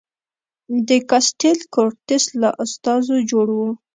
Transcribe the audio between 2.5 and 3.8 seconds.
استازو جوړ و.